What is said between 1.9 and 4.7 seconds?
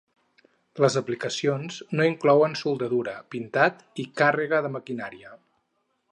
no inclouen soldadura, pintat i càrrega